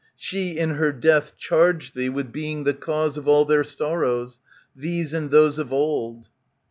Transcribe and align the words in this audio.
She 0.15 0.57
in 0.57 0.71
her 0.71 0.91
death 0.91 1.37
charged 1.37 1.93
thee 1.93 2.09
with 2.09 2.31
being 2.31 2.63
the 2.63 2.73
cause 2.73 3.17
Of 3.19 3.27
all 3.27 3.45
their 3.45 3.63
sorrows, 3.63 4.39
these 4.75 5.13
and 5.13 5.29
those 5.29 5.59
of 5.59 5.71
old. 5.71 6.27